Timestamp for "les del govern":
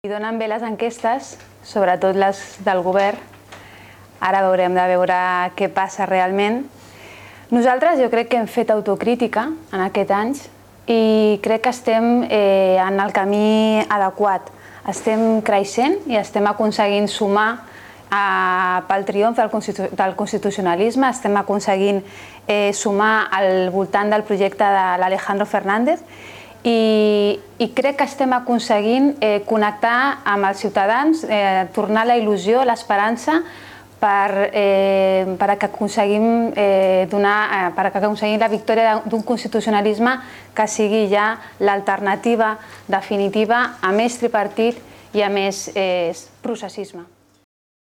2.16-3.18